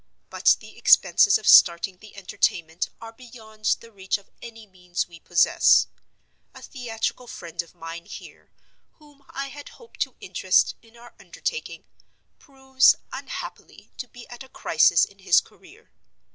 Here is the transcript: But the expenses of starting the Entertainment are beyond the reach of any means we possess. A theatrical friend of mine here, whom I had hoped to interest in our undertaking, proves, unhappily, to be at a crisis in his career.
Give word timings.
But 0.31 0.57
the 0.59 0.79
expenses 0.79 1.37
of 1.37 1.47
starting 1.47 1.99
the 1.99 2.15
Entertainment 2.15 2.89
are 2.99 3.13
beyond 3.13 3.65
the 3.81 3.91
reach 3.91 4.17
of 4.17 4.31
any 4.41 4.65
means 4.65 5.07
we 5.07 5.19
possess. 5.19 5.85
A 6.55 6.63
theatrical 6.63 7.27
friend 7.27 7.61
of 7.61 7.75
mine 7.75 8.05
here, 8.07 8.49
whom 8.93 9.23
I 9.29 9.49
had 9.49 9.69
hoped 9.77 9.99
to 9.99 10.15
interest 10.19 10.73
in 10.81 10.97
our 10.97 11.13
undertaking, 11.19 11.83
proves, 12.39 12.95
unhappily, 13.13 13.91
to 13.97 14.07
be 14.07 14.27
at 14.29 14.41
a 14.41 14.49
crisis 14.49 15.05
in 15.05 15.19
his 15.19 15.39
career. 15.39 15.91